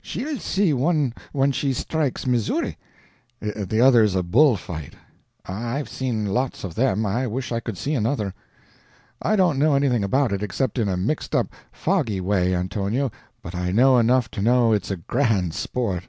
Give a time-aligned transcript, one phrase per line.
[0.00, 2.78] "She'll see one when she strikes Missouri."
[3.42, 4.94] "The other's a bull fight."
[5.44, 8.32] "I've seen lots of them; I wish I could see another."
[9.20, 13.12] "I don't know anything about it, except in a mixed up, foggy way, Antonio,
[13.42, 16.04] but I know enough to know it's grand sport."